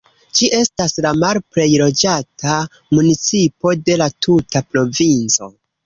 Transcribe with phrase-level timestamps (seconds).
[0.37, 2.57] Ĝi estas la malplej loĝata
[2.99, 5.57] municipo de la tuta provinco.